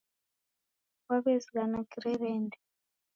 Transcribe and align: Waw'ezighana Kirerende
Waw'ezighana 1.07 1.79
Kirerende 1.89 2.57